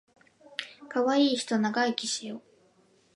[0.89, 2.41] かわいいひと長生きしよ